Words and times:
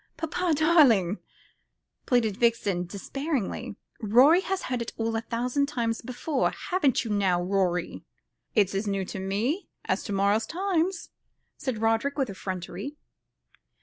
"Papa 0.17 0.55
darling," 0.55 1.19
pleaded 2.07 2.35
Vixen 2.35 2.85
despairingly, 2.87 3.75
"Rorie 4.01 4.41
has 4.41 4.63
heard 4.63 4.81
it 4.81 4.93
all 4.97 5.15
a 5.15 5.21
thousand 5.21 5.67
times 5.67 6.01
before. 6.01 6.49
Haven't 6.71 7.05
you 7.05 7.11
now, 7.11 7.39
Rorie?" 7.39 8.01
"It's 8.55 8.73
as 8.73 8.87
new 8.87 9.05
to 9.05 9.19
me 9.19 9.69
as 9.85 10.03
to 10.05 10.11
morrow's 10.11 10.47
Times," 10.47 11.11
said 11.55 11.83
Roderick 11.83 12.17
with 12.17 12.31
effrontery. 12.31 12.95